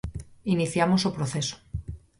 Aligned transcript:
Iniciamos 0.55 1.01
o 1.09 1.15
proceso. 1.17 1.55